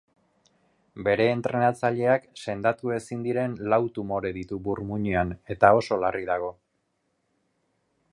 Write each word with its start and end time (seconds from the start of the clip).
Bere 1.07 1.25
entrenatzaileak 1.33 2.25
sendatu 2.45 2.93
ezin 2.95 3.21
diren 3.27 3.53
lau 3.73 3.81
tumore 3.99 4.31
ditu 4.39 4.59
burmuinean 4.69 5.35
eta 5.57 5.71
oso 5.83 5.99
larri 6.05 6.25
dago. 6.31 6.51